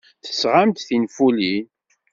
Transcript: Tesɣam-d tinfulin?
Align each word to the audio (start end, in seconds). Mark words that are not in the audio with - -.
Tesɣam-d 0.25 0.77
tinfulin? 0.87 1.65